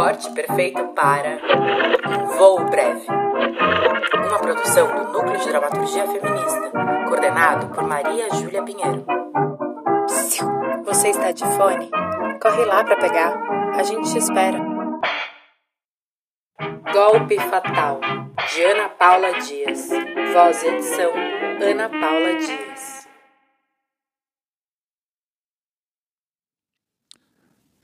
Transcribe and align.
Corte 0.00 0.32
perfeito 0.32 0.82
para 0.94 1.38
Um 2.08 2.26
Voo 2.38 2.64
Breve. 2.70 3.06
Uma 3.06 4.38
produção 4.38 4.86
do 4.86 5.12
Núcleo 5.12 5.38
de 5.38 5.46
Dramaturgia 5.46 6.06
Feminista, 6.06 6.72
coordenado 7.06 7.68
por 7.68 7.86
Maria 7.86 8.30
Júlia 8.30 8.62
Pinheiro. 8.62 9.04
Você 10.86 11.08
está 11.10 11.32
de 11.32 11.44
fone? 11.44 11.90
Corre 12.40 12.64
lá 12.64 12.82
para 12.82 12.96
pegar. 12.96 13.34
A 13.78 13.82
gente 13.82 14.10
te 14.10 14.16
espera. 14.16 14.58
Golpe 16.94 17.38
Fatal, 17.38 18.00
de 18.54 18.64
Ana 18.64 18.88
Paula 18.88 19.38
Dias. 19.40 19.90
Voz 20.32 20.62
e 20.62 20.66
edição, 20.68 21.12
Ana 21.60 21.90
Paula 21.90 22.38
Dias. 22.38 23.06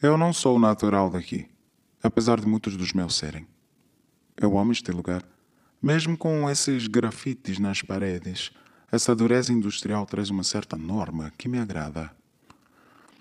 Eu 0.02 0.16
não 0.16 0.32
sou 0.32 0.58
natural 0.58 1.10
daqui, 1.10 1.54
apesar 2.06 2.40
de 2.40 2.46
muitos 2.46 2.76
dos 2.76 2.92
meus 2.92 3.16
serem. 3.16 3.46
Eu 4.36 4.58
amo 4.58 4.72
este 4.72 4.90
lugar. 4.90 5.24
Mesmo 5.82 6.16
com 6.16 6.48
esses 6.48 6.86
grafites 6.86 7.58
nas 7.58 7.82
paredes, 7.82 8.50
essa 8.90 9.14
dureza 9.14 9.52
industrial 9.52 10.06
traz 10.06 10.30
uma 10.30 10.42
certa 10.42 10.76
norma 10.76 11.32
que 11.36 11.48
me 11.48 11.58
agrada. 11.58 12.10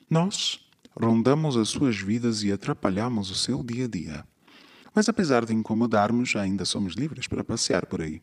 Nós 0.10 0.60
rondamos 0.98 1.58
as 1.58 1.70
suas 1.70 1.98
vidas 1.98 2.44
e 2.44 2.52
atrapalhamos 2.52 3.30
o 3.30 3.36
seu 3.36 3.64
dia 3.64 3.86
a 3.86 3.88
dia. 3.88 4.26
Mas 4.94 5.10
apesar 5.10 5.46
de 5.46 5.54
incomodarmos, 5.54 6.36
ainda 6.36 6.64
somos 6.64 6.94
livres 6.94 7.28
para 7.28 7.44
passear 7.44 7.86
por 7.86 8.02
aí. 8.02 8.22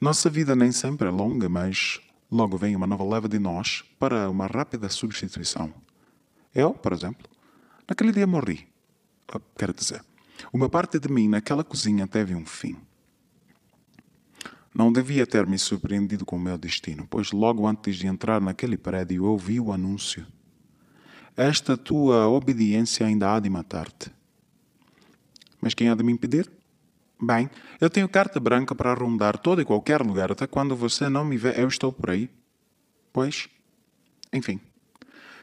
Nossa 0.00 0.28
vida 0.28 0.54
nem 0.54 0.72
sempre 0.72 1.08
é 1.08 1.10
longa, 1.10 1.48
mas 1.48 2.00
logo 2.30 2.58
vem 2.58 2.76
uma 2.76 2.86
nova 2.86 3.04
leva 3.04 3.28
de 3.28 3.38
nós 3.38 3.84
para 3.98 4.28
uma 4.28 4.46
rápida 4.46 4.88
substituição. 4.88 5.72
Eu, 6.54 6.72
por 6.74 6.92
exemplo, 6.92 7.28
naquele 7.88 8.12
dia 8.12 8.26
morri. 8.26 8.73
Ah, 9.28 9.40
quero 9.56 9.72
dizer, 9.72 10.04
uma 10.52 10.68
parte 10.68 10.98
de 10.98 11.08
mim 11.08 11.28
naquela 11.28 11.64
cozinha 11.64 12.06
teve 12.06 12.34
um 12.34 12.44
fim. 12.44 12.76
Não 14.74 14.92
devia 14.92 15.26
ter 15.26 15.46
me 15.46 15.58
surpreendido 15.58 16.24
com 16.24 16.36
o 16.36 16.40
meu 16.40 16.58
destino, 16.58 17.06
pois 17.08 17.30
logo 17.30 17.66
antes 17.66 17.96
de 17.96 18.08
entrar 18.08 18.40
naquele 18.40 18.76
prédio 18.76 19.24
ouvi 19.24 19.60
o 19.60 19.72
anúncio. 19.72 20.26
Esta 21.36 21.76
tua 21.76 22.28
obediência 22.28 23.06
ainda 23.06 23.34
há 23.34 23.40
de 23.40 23.48
matar-te. 23.48 24.10
Mas 25.60 25.74
quem 25.74 25.88
há 25.88 25.94
de 25.94 26.02
me 26.02 26.12
impedir? 26.12 26.50
Bem, 27.20 27.48
eu 27.80 27.88
tenho 27.88 28.08
carta 28.08 28.38
branca 28.40 28.74
para 28.74 28.92
rondar 28.92 29.38
todo 29.38 29.62
e 29.62 29.64
qualquer 29.64 30.02
lugar 30.02 30.32
até 30.32 30.46
quando 30.46 30.76
você 30.76 31.08
não 31.08 31.24
me 31.24 31.36
vê, 31.36 31.54
eu 31.56 31.68
estou 31.68 31.92
por 31.92 32.10
aí. 32.10 32.28
Pois, 33.12 33.48
enfim. 34.32 34.60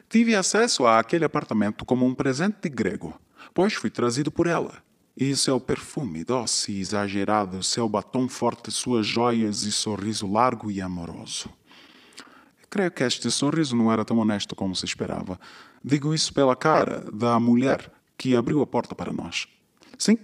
Tive 0.09 0.35
acesso 0.35 0.85
àquele 0.85 1.23
apartamento 1.23 1.85
como 1.85 2.05
um 2.05 2.13
presente 2.13 2.57
de 2.61 2.69
grego, 2.69 3.17
pois 3.53 3.73
fui 3.73 3.89
trazido 3.89 4.31
por 4.31 4.47
ela. 4.47 4.83
E 5.15 5.35
seu 5.35 5.59
perfume 5.59 6.23
doce 6.23 6.71
e 6.71 6.79
exagerado, 6.79 7.61
seu 7.61 7.87
batom 7.87 8.27
forte, 8.29 8.71
suas 8.71 9.05
joias 9.05 9.63
e 9.63 9.71
sorriso 9.71 10.31
largo 10.31 10.71
e 10.71 10.81
amoroso. 10.81 11.49
Creio 12.69 12.91
que 12.91 13.03
este 13.03 13.29
sorriso 13.29 13.75
não 13.75 13.91
era 13.91 14.05
tão 14.05 14.17
honesto 14.17 14.55
como 14.55 14.73
se 14.73 14.85
esperava. 14.85 15.37
Digo 15.83 16.13
isso 16.13 16.33
pela 16.33 16.55
cara 16.55 17.03
da 17.11 17.37
mulher 17.39 17.91
que 18.17 18.35
abriu 18.35 18.61
a 18.61 18.67
porta 18.67 18.95
para 18.95 19.11
nós. 19.11 19.47
Sim, 19.97 20.17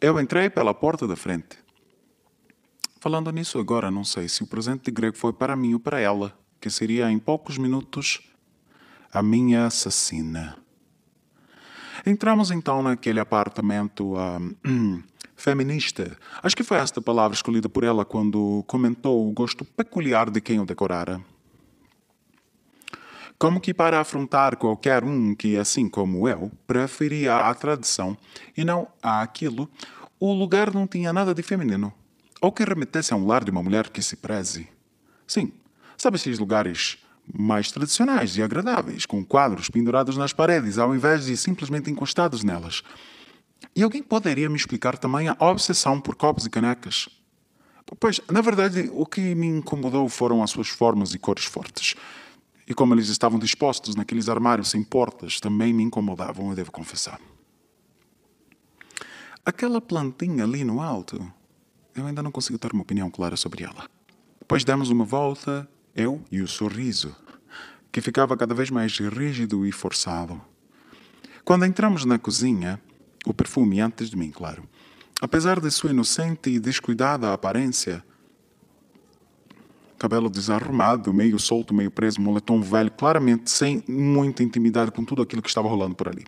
eu 0.00 0.18
entrei 0.18 0.48
pela 0.48 0.72
porta 0.72 1.06
da 1.06 1.14
frente. 1.14 1.58
Falando 2.98 3.30
nisso 3.30 3.58
agora, 3.58 3.90
não 3.90 4.04
sei 4.04 4.28
se 4.28 4.42
o 4.42 4.46
presente 4.46 4.84
de 4.84 4.90
grego 4.90 5.16
foi 5.16 5.32
para 5.32 5.54
mim 5.54 5.74
ou 5.74 5.80
para 5.80 6.00
ela, 6.00 6.38
que 6.60 6.70
seria 6.70 7.10
em 7.10 7.18
poucos 7.18 7.58
minutos 7.58 8.20
a 9.12 9.22
minha 9.22 9.66
assassina. 9.66 10.56
Entramos 12.06 12.50
então 12.50 12.82
naquele 12.82 13.20
apartamento 13.20 14.14
um, 14.66 15.02
feminista. 15.36 16.16
Acho 16.42 16.56
que 16.56 16.62
foi 16.62 16.78
esta 16.78 17.00
palavra 17.00 17.34
escolhida 17.34 17.68
por 17.68 17.84
ela 17.84 18.04
quando 18.04 18.64
comentou 18.66 19.28
o 19.28 19.32
gosto 19.32 19.64
peculiar 19.64 20.30
de 20.30 20.40
quem 20.40 20.60
o 20.60 20.66
decorara. 20.66 21.20
Como 23.38 23.60
que 23.60 23.72
para 23.72 23.98
afrontar 23.98 24.56
qualquer 24.56 25.02
um 25.02 25.34
que, 25.34 25.56
assim 25.56 25.88
como 25.88 26.28
eu, 26.28 26.52
preferia 26.66 27.36
a 27.36 27.54
tradição 27.54 28.16
e 28.54 28.64
não 28.64 28.86
a 29.02 29.22
aquilo, 29.22 29.66
o 30.18 30.30
lugar 30.34 30.74
não 30.74 30.86
tinha 30.86 31.10
nada 31.10 31.34
de 31.34 31.42
feminino. 31.42 31.90
Ou 32.42 32.52
que 32.52 32.62
remetesse 32.62 33.14
a 33.14 33.16
um 33.16 33.26
lar 33.26 33.42
de 33.42 33.50
uma 33.50 33.62
mulher 33.62 33.88
que 33.88 34.02
se 34.02 34.16
preze. 34.16 34.68
Sim, 35.26 35.52
sabe 35.96 36.16
esses 36.16 36.38
lugares 36.38 36.98
mais 37.36 37.70
tradicionais 37.70 38.36
e 38.36 38.42
agradáveis, 38.42 39.06
com 39.06 39.24
quadros 39.24 39.68
pendurados 39.68 40.16
nas 40.16 40.32
paredes 40.32 40.78
ao 40.78 40.94
invés 40.94 41.24
de 41.24 41.36
simplesmente 41.36 41.90
encostados 41.90 42.42
nelas. 42.42 42.82
E 43.74 43.82
alguém 43.82 44.02
poderia 44.02 44.48
me 44.48 44.56
explicar 44.56 44.98
também 44.98 45.28
a 45.28 45.36
obsessão 45.38 46.00
por 46.00 46.14
copos 46.14 46.46
e 46.46 46.50
canecas? 46.50 47.08
Pois, 47.98 48.20
na 48.30 48.40
verdade, 48.40 48.90
o 48.92 49.04
que 49.04 49.34
me 49.34 49.46
incomodou 49.46 50.08
foram 50.08 50.42
as 50.42 50.50
suas 50.50 50.68
formas 50.68 51.12
e 51.12 51.18
cores 51.18 51.44
fortes. 51.44 51.94
E 52.66 52.74
como 52.74 52.94
eles 52.94 53.08
estavam 53.08 53.38
dispostos 53.38 53.96
naqueles 53.96 54.28
armários 54.28 54.70
sem 54.70 54.82
portas, 54.82 55.40
também 55.40 55.72
me 55.72 55.82
incomodavam, 55.82 56.50
eu 56.50 56.54
devo 56.54 56.70
confessar. 56.70 57.20
Aquela 59.44 59.80
plantinha 59.80 60.44
ali 60.44 60.62
no 60.62 60.80
alto, 60.80 61.20
eu 61.94 62.06
ainda 62.06 62.22
não 62.22 62.30
consigo 62.30 62.58
ter 62.58 62.72
uma 62.72 62.82
opinião 62.82 63.10
clara 63.10 63.36
sobre 63.36 63.64
ela. 63.64 63.88
Depois 64.38 64.62
demos 64.62 64.90
uma 64.90 65.04
volta 65.04 65.68
eu 65.94 66.22
e 66.30 66.40
o 66.40 66.48
sorriso, 66.48 67.14
que 67.92 68.00
ficava 68.00 68.36
cada 68.36 68.54
vez 68.54 68.70
mais 68.70 68.96
rígido 68.98 69.66
e 69.66 69.72
forçado. 69.72 70.40
Quando 71.44 71.64
entramos 71.64 72.04
na 72.04 72.18
cozinha, 72.18 72.80
o 73.26 73.34
perfume 73.34 73.80
antes 73.80 74.08
de 74.10 74.16
mim, 74.16 74.30
claro, 74.30 74.62
apesar 75.20 75.60
de 75.60 75.70
sua 75.70 75.90
inocente 75.90 76.50
e 76.50 76.60
descuidada 76.60 77.32
aparência, 77.32 78.04
cabelo 79.98 80.30
desarrumado, 80.30 81.12
meio 81.12 81.38
solto, 81.38 81.74
meio 81.74 81.90
preso, 81.90 82.20
moletom 82.20 82.62
velho, 82.62 82.90
claramente 82.90 83.50
sem 83.50 83.84
muita 83.86 84.42
intimidade 84.42 84.90
com 84.90 85.04
tudo 85.04 85.20
aquilo 85.20 85.42
que 85.42 85.48
estava 85.48 85.68
rolando 85.68 85.94
por 85.94 86.08
ali. 86.08 86.24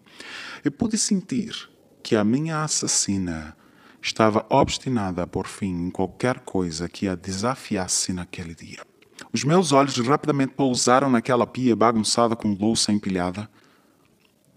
Eu 0.63 0.71
pude 0.71 0.99
sentir 0.99 1.71
que 2.03 2.15
a 2.15 2.23
minha 2.23 2.63
assassina 2.63 3.57
estava 4.03 4.45
obstinada 4.51 5.27
por 5.27 5.47
fim 5.47 5.87
em 5.87 5.91
qualquer 5.91 6.41
coisa 6.41 6.89
que 6.89 7.09
a 7.09 7.15
desafiasse 7.15 8.13
naquele 8.13 8.55
dia. 8.55 8.92
Os 9.33 9.45
meus 9.45 9.73
olhos 9.73 9.97
rapidamente 9.99 10.53
pousaram 10.53 11.09
naquela 11.09 11.47
pia 11.47 11.75
bagunçada 11.75 12.37
com 12.37 12.53
louça 12.53 12.93
empilhada. 12.93 13.49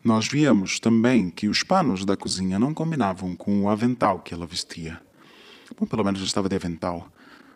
Nós 0.04 0.28
víamos 0.28 0.82
também 0.82 1.30
que 1.30 1.48
os 1.48 1.64
panos 1.64 2.04
da 2.04 2.18
cozinha 2.18 2.60
não 2.60 2.74
combinavam 2.74 3.38
com 3.38 3.64
o 3.64 3.70
avental 3.70 4.20
que 4.20 4.34
ela 4.34 4.46
vestia. 4.46 5.02
Bom, 5.80 5.86
pelo 5.86 6.04
menos 6.04 6.22
estava 6.22 6.50
de 6.50 6.58
avental. 6.58 7.08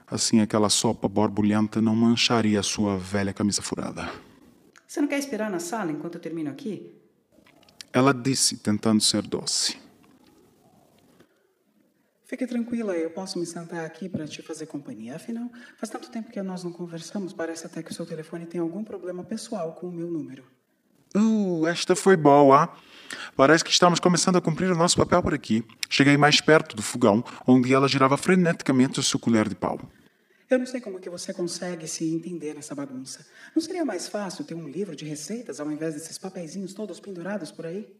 Assim 0.07 0.39
aquela 0.39 0.69
sopa 0.69 1.09
borbulhenta 1.09 1.81
não 1.81 1.93
mancharia 1.93 2.61
a 2.61 2.63
sua 2.63 2.97
velha 2.97 3.33
camisa 3.33 3.61
furada. 3.61 4.09
Você 4.87 5.01
não 5.01 5.07
quer 5.07 5.19
esperar 5.19 5.51
na 5.51 5.59
sala 5.59 5.91
enquanto 5.91 6.15
eu 6.15 6.21
termino 6.21 6.49
aqui? 6.49 6.89
Ela 7.91 8.13
disse, 8.13 8.57
tentando 8.57 9.01
ser 9.01 9.23
doce. 9.23 9.77
Fique 12.29 12.45
tranquila, 12.45 12.95
eu 12.95 13.09
posso 13.09 13.39
me 13.39 13.45
sentar 13.47 13.83
aqui 13.83 14.07
para 14.07 14.27
te 14.27 14.43
fazer 14.43 14.67
companhia. 14.67 15.15
Afinal, 15.15 15.49
faz 15.79 15.89
tanto 15.89 16.11
tempo 16.11 16.29
que 16.29 16.39
nós 16.43 16.63
não 16.63 16.71
conversamos, 16.71 17.33
parece 17.33 17.65
até 17.65 17.81
que 17.81 17.89
o 17.89 17.93
seu 17.93 18.05
telefone 18.05 18.45
tem 18.45 18.61
algum 18.61 18.83
problema 18.83 19.23
pessoal 19.23 19.73
com 19.73 19.87
o 19.87 19.91
meu 19.91 20.05
número. 20.05 20.43
Uh, 21.15 21.65
esta 21.65 21.95
foi 21.95 22.15
boa. 22.15 22.71
Parece 23.35 23.63
que 23.63 23.71
estamos 23.71 23.99
começando 23.99 24.35
a 24.35 24.41
cumprir 24.41 24.69
o 24.71 24.75
nosso 24.75 24.95
papel 24.95 25.23
por 25.23 25.33
aqui. 25.33 25.65
Cheguei 25.89 26.17
mais 26.17 26.39
perto 26.39 26.75
do 26.75 26.83
fogão, 26.83 27.23
onde 27.47 27.73
ela 27.73 27.87
girava 27.87 28.15
freneticamente 28.15 28.99
o 28.99 29.03
seu 29.03 29.19
colher 29.19 29.49
de 29.49 29.55
pau. 29.55 29.79
Eu 30.47 30.59
não 30.59 30.67
sei 30.67 30.79
como 30.81 30.99
que 30.99 31.09
você 31.09 31.33
consegue 31.33 31.87
se 31.87 32.13
entender 32.13 32.53
nessa 32.53 32.75
bagunça. 32.75 33.25
Não 33.55 33.61
seria 33.61 33.83
mais 33.83 34.07
fácil 34.07 34.45
ter 34.45 34.53
um 34.53 34.69
livro 34.69 34.95
de 34.95 35.03
receitas 35.03 35.59
ao 35.59 35.71
invés 35.71 35.95
desses 35.95 36.19
papeizinhos 36.19 36.75
todos 36.75 36.99
pendurados 36.99 37.51
por 37.51 37.65
aí? 37.65 37.91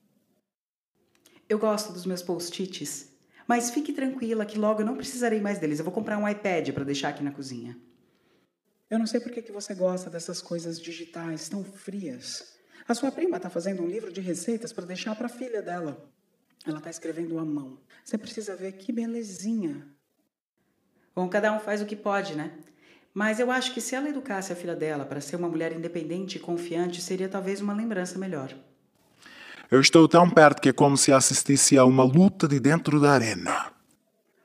Eu 1.50 1.58
gosto 1.58 1.92
dos 1.92 2.06
meus 2.06 2.22
post-its. 2.22 3.10
Mas 3.50 3.72
fique 3.72 3.92
tranquila 3.92 4.46
que 4.46 4.60
logo 4.60 4.82
eu 4.82 4.86
não 4.86 4.96
precisarei 4.96 5.42
mais 5.42 5.58
deles. 5.58 5.80
Eu 5.80 5.86
vou 5.86 5.92
comprar 5.92 6.20
um 6.20 6.30
iPad 6.30 6.70
para 6.70 6.84
deixar 6.84 7.10
aqui 7.10 7.24
na 7.24 7.32
cozinha. 7.32 7.76
Eu 8.88 9.00
não 9.00 9.08
sei 9.08 9.20
por 9.20 9.32
que, 9.32 9.52
você 9.52 9.74
gosta 9.74 10.08
dessas 10.08 10.40
coisas 10.40 10.80
digitais 10.80 11.50
tão 11.50 11.64
frias. 11.64 12.54
A 12.88 12.94
sua 12.94 13.12
prima 13.12 13.38
está 13.38 13.50
fazendo 13.50 13.82
um 13.82 13.88
livro 13.88 14.14
de 14.14 14.22
receitas 14.22 14.72
para 14.72 14.86
deixar 14.86 15.16
para 15.16 15.26
a 15.26 15.30
filha 15.30 15.64
dela. 15.64 15.98
Ela 16.64 16.78
está 16.78 16.92
escrevendo 16.92 17.40
à 17.40 17.44
mão. 17.44 17.80
Você 18.06 18.20
precisa 18.20 18.56
ver 18.56 18.74
que 18.74 18.92
belezinha. 18.92 19.88
Bom, 21.16 21.28
cada 21.28 21.52
um 21.52 21.60
faz 21.60 21.82
o 21.82 21.88
que 21.88 21.96
pode, 21.96 22.36
né? 22.36 22.56
Mas 23.16 23.40
eu 23.40 23.50
acho 23.50 23.74
que 23.74 23.82
se 23.82 23.96
ela 23.96 24.10
educasse 24.10 24.54
a 24.54 24.56
filha 24.56 24.76
dela 24.76 25.06
para 25.06 25.22
ser 25.22 25.38
uma 25.38 25.50
mulher 25.50 25.74
independente 25.74 26.36
e 26.36 26.40
confiante, 26.40 27.02
seria 27.02 27.28
talvez 27.28 27.62
uma 27.62 27.74
lembrança 27.74 28.20
melhor. 28.20 28.56
Eu 29.72 29.80
estou 29.80 30.08
tão 30.08 30.28
perto 30.28 30.62
que 30.62 30.70
é 30.70 30.74
como 30.74 30.98
se 30.98 31.12
assistisse 31.12 31.78
a 31.78 31.86
uma 31.86 32.04
luta 32.04 32.48
de 32.48 32.60
dentro 32.60 33.00
da 33.00 33.12
arena. 33.12 33.72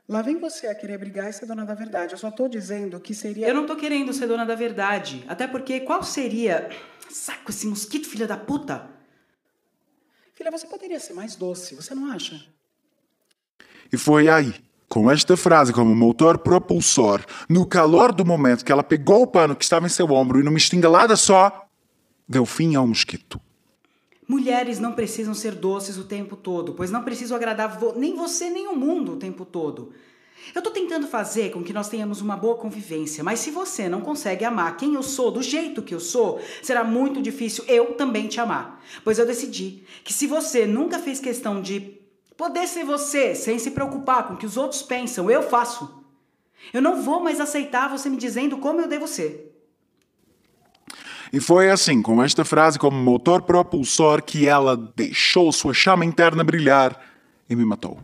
Lá 0.06 0.20
vem 0.20 0.38
você 0.38 0.66
a 0.66 0.74
querer 0.74 0.98
brigar 0.98 1.30
e 1.30 1.32
ser 1.32 1.46
dona 1.46 1.64
da 1.64 1.72
verdade. 1.72 2.12
Eu 2.12 2.18
só 2.18 2.28
estou 2.28 2.46
dizendo 2.46 3.00
que 3.00 3.14
seria. 3.14 3.48
Eu 3.48 3.54
não 3.54 3.62
estou 3.62 3.74
querendo 3.74 4.12
ser 4.12 4.26
dona 4.26 4.44
da 4.44 4.54
verdade. 4.54 5.24
Até 5.26 5.46
porque 5.46 5.80
qual 5.80 6.02
seria. 6.02 6.68
Saco 7.08 7.50
esse 7.50 7.66
mosquito, 7.66 8.06
filha 8.06 8.26
da 8.26 8.36
puta! 8.36 8.86
Filha, 10.34 10.50
você 10.50 10.66
poderia 10.66 11.00
ser 11.00 11.14
mais 11.14 11.36
doce, 11.36 11.74
você 11.74 11.94
não 11.94 12.10
acha? 12.10 12.44
E 13.90 13.96
foi 13.96 14.28
aí, 14.28 14.52
com 14.88 15.10
esta 15.10 15.36
frase 15.36 15.72
como 15.72 15.94
motor 15.94 16.38
propulsor, 16.38 17.24
no 17.48 17.64
calor 17.64 18.12
do 18.12 18.24
momento 18.24 18.64
que 18.64 18.72
ela 18.72 18.82
pegou 18.82 19.22
o 19.22 19.26
pano 19.26 19.54
que 19.56 19.64
estava 19.64 19.86
em 19.86 19.88
seu 19.88 20.10
ombro 20.10 20.40
e 20.40 20.42
numa 20.42 20.58
estingalada 20.58 21.16
só, 21.16 21.66
deu 22.28 22.44
fim 22.44 22.74
ao 22.74 22.86
mosquito. 22.86 23.40
Mulheres 24.26 24.78
não 24.78 24.92
precisam 24.92 25.34
ser 25.34 25.54
doces 25.54 25.98
o 25.98 26.04
tempo 26.04 26.34
todo, 26.34 26.72
pois 26.72 26.90
não 26.90 27.02
precisam 27.02 27.36
agradar 27.36 27.78
vo 27.78 27.92
nem 27.94 28.14
você 28.14 28.48
nem 28.48 28.66
o 28.68 28.74
mundo 28.74 29.12
o 29.12 29.16
tempo 29.16 29.44
todo. 29.44 29.92
Eu 30.54 30.62
tô 30.62 30.70
tentando 30.70 31.06
fazer 31.06 31.50
com 31.50 31.62
que 31.62 31.72
nós 31.72 31.88
tenhamos 31.88 32.20
uma 32.20 32.36
boa 32.36 32.56
convivência, 32.56 33.22
mas 33.22 33.40
se 33.40 33.50
você 33.50 33.88
não 33.88 34.00
consegue 34.00 34.44
amar 34.44 34.76
quem 34.76 34.94
eu 34.94 35.02
sou 35.02 35.30
do 35.30 35.42
jeito 35.42 35.82
que 35.82 35.94
eu 35.94 36.00
sou, 36.00 36.40
será 36.62 36.82
muito 36.82 37.22
difícil 37.22 37.64
eu 37.68 37.94
também 37.94 38.26
te 38.26 38.40
amar. 38.40 38.82
Pois 39.02 39.18
eu 39.18 39.26
decidi 39.26 39.84
que 40.02 40.12
se 40.12 40.26
você 40.26 40.66
nunca 40.66 40.98
fez 40.98 41.20
questão 41.20 41.60
de 41.60 41.98
poder 42.36 42.66
ser 42.66 42.84
você 42.84 43.34
sem 43.34 43.58
se 43.58 43.70
preocupar 43.70 44.26
com 44.26 44.34
o 44.34 44.36
que 44.36 44.46
os 44.46 44.56
outros 44.56 44.82
pensam, 44.82 45.30
eu 45.30 45.42
faço. 45.42 46.02
Eu 46.72 46.82
não 46.82 47.02
vou 47.02 47.20
mais 47.20 47.40
aceitar 47.40 47.88
você 47.88 48.08
me 48.08 48.16
dizendo 48.16 48.58
como 48.58 48.80
eu 48.80 48.88
devo 48.88 49.06
ser. 49.06 49.53
E 51.34 51.40
foi 51.40 51.68
assim, 51.68 52.00
com 52.00 52.22
esta 52.22 52.44
frase 52.44 52.78
como 52.78 52.96
motor 52.96 53.42
propulsor, 53.42 54.22
que 54.22 54.46
ela 54.46 54.76
deixou 54.76 55.50
sua 55.50 55.74
chama 55.74 56.04
interna 56.04 56.44
brilhar 56.44 56.96
e 57.50 57.56
me 57.56 57.64
matou. 57.64 57.98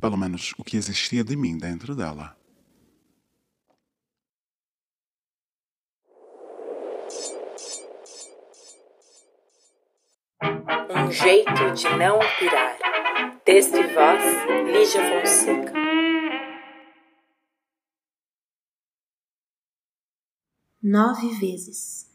Pelo 0.00 0.16
menos 0.16 0.54
o 0.56 0.62
que 0.62 0.76
existia 0.76 1.24
de 1.24 1.34
mim 1.34 1.58
dentro 1.58 1.96
dela. 1.96 2.36
Um 10.40 11.10
jeito 11.10 11.72
de 11.74 11.88
não 11.96 12.20
pirar. 12.38 12.76
Texto 13.44 13.76
e 13.76 13.92
voz, 13.92 14.22
Lígia 14.72 15.00
Fonseca. 15.02 15.83
Nove 20.86 21.30
vezes. 21.40 22.10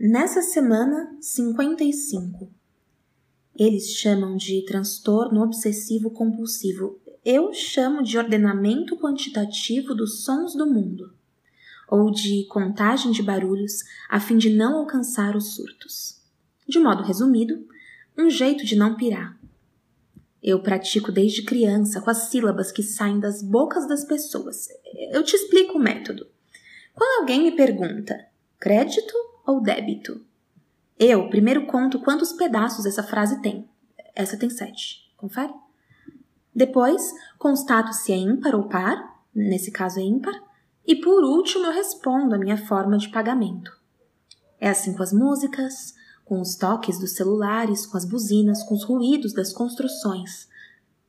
Nessa 0.00 0.40
semana, 0.40 1.14
55. 1.20 2.50
Eles 3.54 3.90
chamam 3.90 4.38
de 4.38 4.64
transtorno 4.64 5.42
obsessivo 5.42 6.08
compulsivo. 6.08 6.98
Eu 7.22 7.52
chamo 7.52 8.02
de 8.02 8.16
ordenamento 8.16 8.96
quantitativo 8.96 9.94
dos 9.94 10.24
sons 10.24 10.54
do 10.54 10.66
mundo, 10.66 11.12
ou 11.90 12.10
de 12.10 12.46
contagem 12.46 13.12
de 13.12 13.22
barulhos 13.22 13.82
a 14.08 14.18
fim 14.18 14.38
de 14.38 14.48
não 14.48 14.78
alcançar 14.78 15.36
os 15.36 15.54
surtos. 15.54 16.18
De 16.66 16.78
modo 16.78 17.02
resumido, 17.02 17.68
um 18.16 18.30
jeito 18.30 18.64
de 18.64 18.76
não 18.76 18.96
pirar. 18.96 19.38
Eu 20.42 20.62
pratico 20.62 21.12
desde 21.12 21.42
criança 21.42 22.00
com 22.00 22.08
as 22.08 22.30
sílabas 22.30 22.72
que 22.72 22.82
saem 22.82 23.20
das 23.20 23.42
bocas 23.42 23.86
das 23.86 24.06
pessoas. 24.06 24.68
Eu 25.12 25.22
te 25.22 25.36
explico 25.36 25.76
o 25.76 25.78
método. 25.78 26.34
Quando 26.96 27.20
alguém 27.20 27.42
me 27.42 27.52
pergunta 27.52 28.26
crédito 28.58 29.12
ou 29.46 29.60
débito, 29.60 30.24
eu 30.98 31.28
primeiro 31.28 31.66
conto 31.66 32.00
quantos 32.00 32.32
pedaços 32.32 32.86
essa 32.86 33.02
frase 33.02 33.42
tem. 33.42 33.68
Essa 34.14 34.38
tem 34.38 34.48
sete. 34.48 35.12
Confere? 35.14 35.52
Depois, 36.54 37.12
constato 37.38 37.92
se 37.92 38.12
é 38.12 38.16
ímpar 38.16 38.54
ou 38.54 38.66
par, 38.66 39.22
nesse 39.34 39.70
caso 39.70 40.00
é 40.00 40.02
ímpar, 40.02 40.42
e 40.86 40.96
por 40.96 41.22
último 41.22 41.66
eu 41.66 41.72
respondo 41.72 42.34
a 42.34 42.38
minha 42.38 42.56
forma 42.56 42.96
de 42.96 43.10
pagamento. 43.10 43.78
É 44.58 44.70
assim 44.70 44.94
com 44.96 45.02
as 45.02 45.12
músicas, 45.12 45.94
com 46.24 46.40
os 46.40 46.56
toques 46.56 46.98
dos 46.98 47.12
celulares, 47.12 47.84
com 47.84 47.98
as 47.98 48.06
buzinas, 48.06 48.62
com 48.62 48.74
os 48.74 48.84
ruídos 48.84 49.34
das 49.34 49.52
construções. 49.52 50.48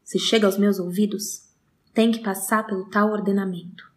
Se 0.03 0.19
chega 0.19 0.47
aos 0.47 0.57
meus 0.57 0.79
ouvidos, 0.79 1.47
tem 1.93 2.11
que 2.11 2.19
passar 2.19 2.67
pelo 2.67 2.89
tal 2.89 3.09
ordenamento. 3.09 3.87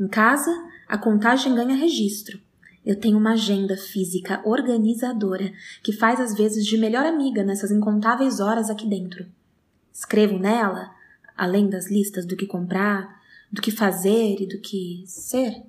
Em 0.00 0.08
casa, 0.08 0.50
a 0.88 0.96
contagem 0.96 1.54
ganha 1.54 1.76
registro. 1.76 2.40
Eu 2.86 2.98
tenho 2.98 3.18
uma 3.18 3.34
agenda 3.34 3.76
física 3.76 4.40
organizadora 4.46 5.52
que 5.82 5.92
faz 5.92 6.18
às 6.18 6.34
vezes 6.34 6.64
de 6.64 6.78
melhor 6.78 7.04
amiga 7.04 7.44
nessas 7.44 7.70
incontáveis 7.70 8.40
horas 8.40 8.70
aqui 8.70 8.88
dentro. 8.88 9.26
Escrevo 9.92 10.38
nela, 10.38 10.90
além 11.36 11.68
das 11.68 11.90
listas 11.90 12.24
do 12.24 12.34
que 12.34 12.46
comprar, 12.46 13.20
do 13.52 13.60
que 13.60 13.70
fazer 13.70 14.40
e 14.40 14.46
do 14.46 14.58
que 14.58 15.04
ser, 15.06 15.66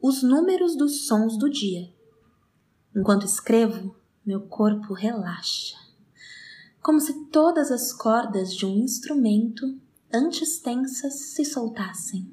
os 0.00 0.24
números 0.24 0.74
dos 0.74 1.06
sons 1.06 1.38
do 1.38 1.48
dia. 1.48 1.88
Enquanto 2.96 3.24
escrevo, 3.24 3.94
meu 4.26 4.40
corpo 4.40 4.92
relaxa, 4.92 5.76
como 6.82 6.98
se 6.98 7.26
todas 7.26 7.70
as 7.70 7.92
cordas 7.92 8.52
de 8.52 8.66
um 8.66 8.78
instrumento 8.78 9.78
antes 10.12 10.58
tensas 10.58 11.14
se 11.14 11.44
soltassem. 11.44 12.30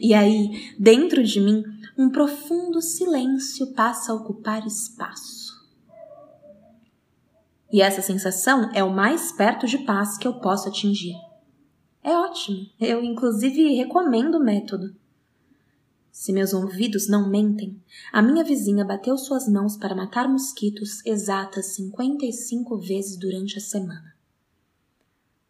E 0.00 0.14
aí, 0.14 0.74
dentro 0.78 1.22
de 1.22 1.40
mim, 1.40 1.62
um 1.96 2.10
profundo 2.10 2.80
silêncio 2.80 3.72
passa 3.74 4.12
a 4.12 4.14
ocupar 4.14 4.66
espaço. 4.66 5.48
E 7.70 7.82
essa 7.82 8.00
sensação 8.00 8.70
é 8.74 8.82
o 8.82 8.94
mais 8.94 9.32
perto 9.32 9.66
de 9.66 9.78
paz 9.78 10.16
que 10.16 10.26
eu 10.26 10.40
posso 10.40 10.68
atingir. 10.68 11.14
É 12.02 12.16
ótimo, 12.16 12.66
eu 12.80 13.04
inclusive 13.04 13.74
recomendo 13.74 14.36
o 14.36 14.44
método. 14.44 14.94
Se 16.10 16.32
meus 16.32 16.52
ouvidos 16.52 17.08
não 17.08 17.28
mentem, 17.28 17.80
a 18.12 18.20
minha 18.20 18.42
vizinha 18.42 18.84
bateu 18.84 19.16
suas 19.16 19.48
mãos 19.48 19.76
para 19.76 19.94
matar 19.94 20.28
mosquitos 20.28 21.04
exatas 21.04 21.74
55 21.74 22.76
vezes 22.78 23.16
durante 23.16 23.58
a 23.58 23.60
semana. 23.60 24.17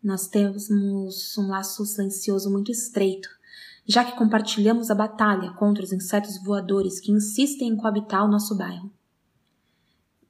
Nós 0.03 0.29
temos 0.29 0.71
um 0.71 1.49
laço 1.49 1.85
silencioso 1.85 2.51
muito 2.51 2.71
estreito, 2.71 3.29
já 3.87 4.05
que 4.05 4.17
compartilhamos 4.17 4.91
a 4.91 4.95
batalha 4.95 5.53
contra 5.53 5.83
os 5.83 5.93
insetos 5.93 6.43
voadores 6.43 7.01
que 7.01 7.11
insistem 7.11 7.69
em 7.69 7.77
coabitar 7.77 8.25
o 8.25 8.31
nosso 8.31 8.57
bairro. 8.57 8.93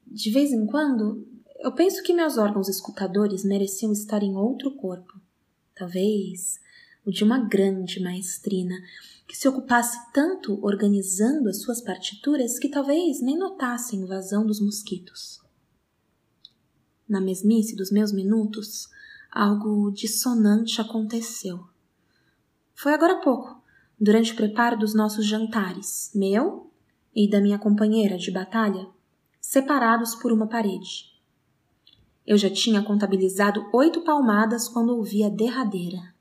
De 0.06 0.31
vez 0.31 0.53
em 0.53 0.65
quando, 0.67 1.26
eu 1.59 1.73
penso 1.73 2.03
que 2.03 2.15
meus 2.15 2.38
órgãos 2.38 2.69
escutadores 2.69 3.44
mereciam 3.44 3.93
estar 3.93 4.23
em 4.23 4.37
outro 4.37 4.70
corpo. 4.70 5.20
Talvez 5.75 6.59
o 7.05 7.11
de 7.11 7.25
uma 7.25 7.38
grande 7.38 8.00
maestrina 8.00 8.75
que 9.26 9.37
se 9.37 9.49
ocupasse 9.49 9.99
tanto 10.12 10.59
organizando 10.65 11.49
as 11.49 11.61
suas 11.61 11.81
partituras 11.81 12.59
que 12.59 12.69
talvez 12.69 13.20
nem 13.20 13.37
notasse 13.37 13.94
a 13.94 13.99
invasão 13.99 14.47
dos 14.47 14.61
mosquitos. 14.61 15.41
Na 17.09 17.20
mesmice 17.20 17.76
dos 17.76 17.91
meus 17.91 18.12
minutos, 18.12 18.89
algo 19.31 19.91
dissonante 19.91 20.81
aconteceu. 20.81 21.67
Foi 22.75 22.93
agora 22.93 23.15
há 23.15 23.20
pouco, 23.20 23.63
durante 24.01 24.32
o 24.32 24.37
preparo 24.37 24.79
dos 24.79 24.94
nossos 24.94 25.27
jantares, 25.27 26.11
meu 26.15 26.70
e 27.15 27.29
da 27.29 27.41
minha 27.41 27.58
companheira 27.58 28.17
de 28.17 28.31
batalha, 28.31 28.87
separados 29.41 30.15
por 30.15 30.32
uma 30.32 30.47
parede. 30.47 31.13
Eu 32.27 32.37
já 32.37 32.51
tinha 32.51 32.82
contabilizado 32.82 33.69
oito 33.73 34.03
palmadas 34.03 34.69
quando 34.69 34.97
ouvi 34.97 35.25
a 35.25 35.29
derradeira, 35.29 36.15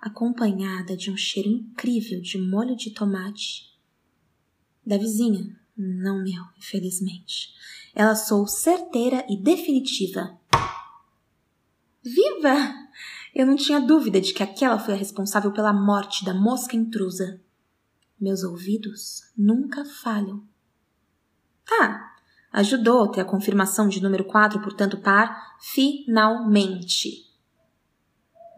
acompanhada 0.00 0.96
de 0.96 1.10
um 1.10 1.16
cheiro 1.16 1.48
incrível 1.48 2.20
de 2.20 2.38
molho 2.38 2.76
de 2.76 2.90
tomate. 2.90 3.76
Da 4.86 4.96
vizinha, 4.96 5.58
não 5.76 6.22
meu, 6.22 6.42
infelizmente. 6.56 7.54
Ela 7.94 8.14
sou 8.14 8.46
certeira 8.46 9.26
e 9.28 9.36
definitiva. 9.36 10.38
Viva! 12.14 12.74
Eu 13.34 13.46
não 13.46 13.56
tinha 13.56 13.80
dúvida 13.80 14.20
de 14.20 14.32
que 14.32 14.42
aquela 14.42 14.78
foi 14.78 14.94
a 14.94 14.96
responsável 14.96 15.52
pela 15.52 15.72
morte 15.72 16.24
da 16.24 16.34
mosca 16.34 16.76
intrusa. 16.76 17.40
Meus 18.20 18.42
ouvidos 18.42 19.30
nunca 19.36 19.84
falham. 19.84 20.42
Tá, 21.64 22.08
Ajudou 22.50 23.08
ter 23.08 23.20
a 23.20 23.24
confirmação 23.24 23.88
de 23.88 24.02
número 24.02 24.24
4, 24.24 24.60
portanto, 24.60 24.98
par, 24.98 25.56
finalmente. 25.60 27.26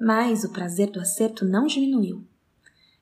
Mas 0.01 0.45
o 0.45 0.53
prazer 0.53 0.91
do 0.91 1.01
acerto 1.01 1.45
não 1.45 1.67
diminuiu. 1.67 2.25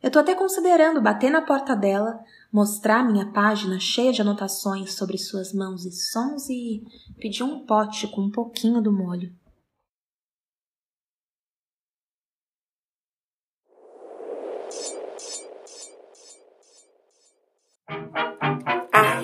Eu 0.02 0.10
tô 0.10 0.18
até 0.18 0.34
considerando 0.34 1.02
bater 1.02 1.30
na 1.30 1.42
porta 1.42 1.76
dela, 1.76 2.18
mostrar 2.52 3.04
minha 3.04 3.30
página 3.32 3.78
cheia 3.78 4.12
de 4.12 4.22
anotações 4.22 4.94
sobre 4.94 5.18
suas 5.18 5.52
mãos 5.52 5.84
e 5.84 5.92
sons 5.92 6.48
e 6.48 6.84
pedir 7.18 7.42
um 7.42 7.66
pote 7.66 8.06
com 8.08 8.22
um 8.22 8.30
pouquinho 8.30 8.80
do 8.80 8.92
molho. 8.92 9.32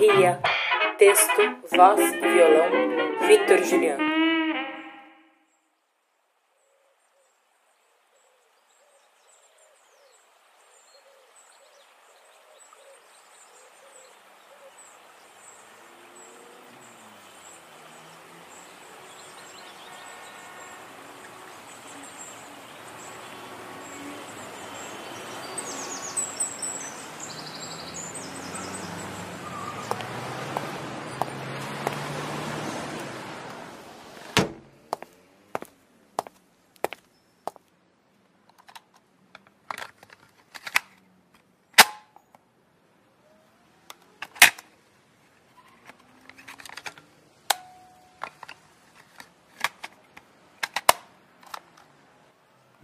Arria. 0.09 0.39
Texto, 0.99 1.41
voz 1.75 1.99
e 1.99 2.19
violão, 2.19 2.69
Victor 3.27 3.63
Juliano. 3.63 4.04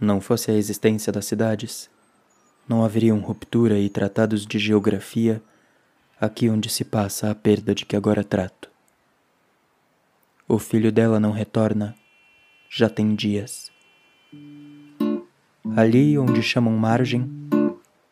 Não 0.02 0.20
fosse 0.20 0.50
a 0.50 0.54
existência 0.54 1.12
das 1.12 1.26
cidades, 1.26 1.88
não 2.68 2.84
haveriam 2.84 3.20
ruptura 3.20 3.78
e 3.78 3.88
tratados 3.88 4.44
de 4.44 4.58
geografia 4.58 5.40
aqui 6.20 6.50
onde 6.50 6.68
se 6.68 6.84
passa 6.84 7.30
a 7.30 7.34
perda 7.36 7.72
de 7.72 7.86
que 7.86 7.94
agora 7.94 8.24
trato. 8.24 8.68
O 10.48 10.58
filho 10.58 10.90
dela 10.90 11.20
não 11.20 11.30
retorna, 11.30 11.94
já 12.68 12.88
tem 12.88 13.14
dias. 13.14 13.70
Ali 15.76 16.18
onde 16.18 16.42
chamam 16.42 16.76
margem, 16.76 17.30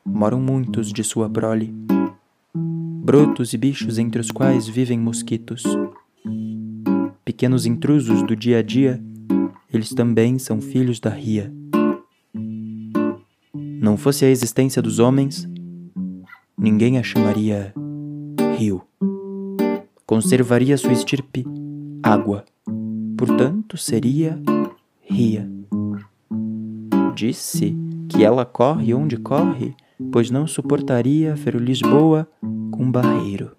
moram 0.04 0.40
muitos 0.40 0.92
de 0.92 1.02
sua 1.02 1.28
prole, 1.28 1.74
brotos 3.02 3.52
e 3.52 3.58
bichos 3.58 3.98
entre 3.98 4.20
os 4.20 4.30
quais 4.30 4.68
vivem 4.68 4.96
mosquitos. 4.96 5.64
Pequenos 7.24 7.66
intrusos 7.66 8.22
do 8.22 8.36
dia 8.36 8.60
a 8.60 8.62
dia, 8.62 9.02
eles 9.74 9.88
também 9.88 10.38
são 10.38 10.60
filhos 10.60 11.00
da 11.00 11.10
ria. 11.10 11.52
Não 13.80 13.96
fosse 13.96 14.26
a 14.26 14.28
existência 14.28 14.82
dos 14.82 14.98
homens, 14.98 15.48
ninguém 16.56 16.98
a 16.98 17.02
chamaria 17.02 17.72
rio. 18.58 18.82
Conservaria 20.04 20.76
sua 20.76 20.92
estirpe 20.92 21.46
água, 22.02 22.44
portanto 23.16 23.78
seria 23.78 24.38
ria. 25.00 25.50
Disse 27.14 27.74
que 28.06 28.22
ela 28.22 28.44
corre 28.44 28.92
onde 28.92 29.16
corre, 29.16 29.74
pois 30.12 30.30
não 30.30 30.46
suportaria 30.46 31.34
ver 31.34 31.54
Lisboa 31.54 32.28
com 32.70 32.92
barreiro. 32.92 33.52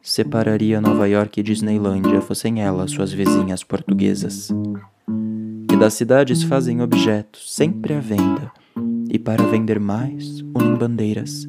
Separaria 0.00 0.80
Nova 0.80 1.06
York 1.06 1.38
e 1.38 1.42
Disneylândia, 1.42 2.22
fossem 2.22 2.62
elas 2.62 2.92
suas 2.92 3.12
vizinhas 3.12 3.62
portuguesas 3.62 4.48
das 5.80 5.94
cidades 5.94 6.42
fazem 6.42 6.82
objetos, 6.82 7.50
sempre 7.54 7.94
à 7.94 8.00
venda, 8.00 8.52
e 9.08 9.18
para 9.18 9.42
vender 9.44 9.80
mais, 9.80 10.42
unem 10.54 10.74
bandeiras. 10.74 11.48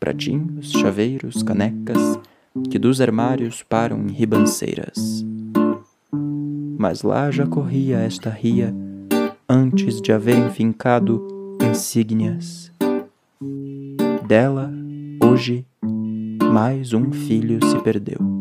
Pratinhos, 0.00 0.72
chaveiros, 0.72 1.44
canecas, 1.44 2.18
que 2.68 2.80
dos 2.80 3.00
armários 3.00 3.62
param 3.62 4.02
em 4.08 4.10
ribanceiras. 4.10 5.24
Mas 6.76 7.02
lá 7.02 7.30
já 7.30 7.46
corria 7.46 7.98
esta 7.98 8.28
ria, 8.28 8.74
antes 9.48 10.02
de 10.02 10.10
haver 10.10 10.36
enfincado 10.36 11.24
insígnias. 11.62 12.72
Dela, 14.26 14.68
hoje, 15.22 15.64
mais 16.42 16.92
um 16.92 17.12
filho 17.12 17.64
se 17.64 17.78
perdeu. 17.78 18.35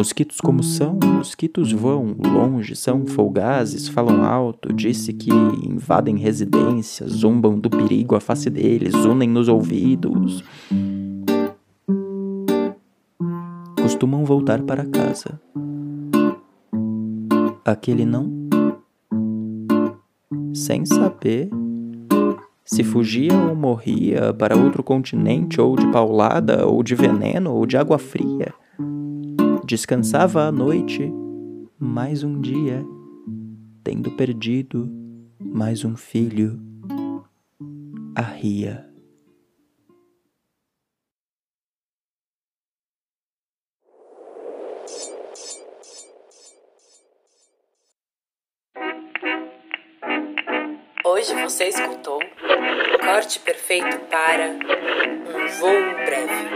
Mosquitos 0.00 0.40
como 0.40 0.62
são, 0.62 0.98
mosquitos 1.04 1.72
voam 1.72 2.16
longe, 2.18 2.74
são 2.74 3.04
folgazes, 3.04 3.86
falam 3.86 4.24
alto, 4.24 4.72
disse 4.72 5.12
que 5.12 5.28
invadem 5.30 6.16
residências, 6.16 7.12
zombam 7.12 7.58
do 7.58 7.68
perigo 7.68 8.16
à 8.16 8.20
face 8.20 8.48
deles, 8.48 8.94
unem 8.94 9.28
nos 9.28 9.46
ouvidos. 9.46 10.42
Costumam 13.78 14.24
voltar 14.24 14.62
para 14.62 14.86
casa. 14.86 15.38
Aquele 17.62 18.06
não. 18.06 18.32
Sem 20.54 20.86
saber 20.86 21.50
se 22.64 22.82
fugia 22.82 23.34
ou 23.34 23.54
morria 23.54 24.32
para 24.32 24.56
outro 24.56 24.82
continente, 24.82 25.60
ou 25.60 25.76
de 25.76 25.86
paulada, 25.88 26.66
ou 26.66 26.82
de 26.82 26.94
veneno, 26.94 27.52
ou 27.52 27.66
de 27.66 27.76
água 27.76 27.98
fria. 27.98 28.54
Descansava 29.70 30.48
à 30.48 30.50
noite 30.50 31.00
mais 31.78 32.24
um 32.24 32.40
dia, 32.40 32.84
tendo 33.84 34.10
perdido 34.16 34.90
mais 35.38 35.84
um 35.84 35.94
filho, 35.94 36.60
a 38.16 38.22
ria. 38.22 38.89
Hoje 51.20 51.34
você 51.34 51.64
escutou 51.64 52.18
Corte 53.04 53.40
Perfeito 53.40 53.98
para 54.10 54.46
Um 54.46 55.48
Voo 55.58 55.94
Breve. 56.06 56.48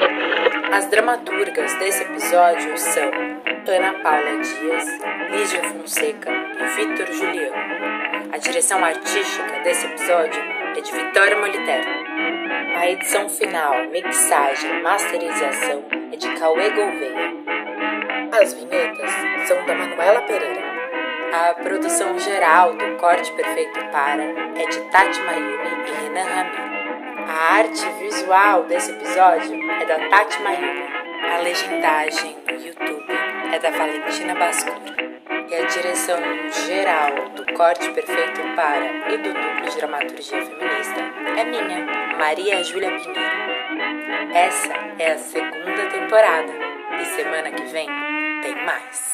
As 0.72 0.86
dramaturgas 0.86 1.74
desse 1.74 2.02
episódio 2.02 2.78
são 2.78 3.10
Ana 3.68 3.92
Paula 4.02 4.40
Dias, 4.40 4.86
Lígia 5.32 5.64
Fonseca 5.64 6.30
e 6.32 6.64
Vitor 6.76 7.12
Juliano. 7.12 7.54
A 8.32 8.38
direção 8.38 8.82
artística 8.82 9.60
desse 9.64 9.84
episódio 9.84 10.42
é 10.74 10.80
de 10.80 10.92
Vitória 10.92 11.38
Moliterno. 11.38 12.06
A 12.78 12.88
edição 12.88 13.28
final, 13.28 13.90
mixagem, 13.90 14.82
masterização 14.82 15.84
é 16.10 16.16
de 16.16 16.34
Cauê 16.36 16.70
Gouveia. 16.70 17.34
As 18.40 18.54
vinhetas 18.54 19.10
são 19.46 19.62
da 19.66 19.74
Manuela 19.74 20.22
Pereira. 20.22 20.63
A 21.36 21.52
produção 21.52 22.16
geral 22.16 22.74
do 22.74 22.96
Corte 22.96 23.32
Perfeito 23.32 23.80
Para 23.90 24.22
é 24.22 24.66
de 24.66 24.80
Tati 24.82 25.20
Mayumi 25.22 25.68
e 25.88 26.04
Renan 26.04 26.22
Ramiro. 26.22 27.26
A 27.28 27.54
arte 27.56 27.84
visual 27.98 28.62
desse 28.66 28.92
episódio 28.92 29.52
é 29.68 29.84
da 29.84 30.08
Tati 30.10 30.40
Mayumi. 30.40 30.86
A 31.28 31.38
legendagem 31.38 32.36
no 32.48 32.54
YouTube 32.54 33.12
é 33.52 33.58
da 33.58 33.70
Valentina 33.70 34.36
Bascura. 34.36 34.94
E 35.50 35.54
a 35.56 35.66
direção 35.66 36.20
geral 36.68 37.28
do 37.30 37.52
Corte 37.54 37.90
Perfeito 37.90 38.40
Para 38.54 39.12
e 39.12 39.18
do 39.18 39.34
Núcleo 39.34 39.70
de 39.70 39.76
Dramaturgia 39.76 40.40
Feminista 40.40 41.00
é 41.36 41.44
minha, 41.44 42.16
Maria 42.16 42.62
Júlia 42.62 42.92
Pinheiro. 42.92 44.32
Essa 44.32 44.72
é 45.00 45.10
a 45.10 45.18
segunda 45.18 45.90
temporada 45.90 46.52
e 47.00 47.04
semana 47.06 47.50
que 47.50 47.64
vem 47.64 47.88
tem 48.40 48.54
mais. 48.64 49.13